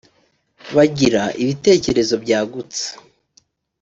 [0.75, 2.85] bagira ibitekerezo byagutse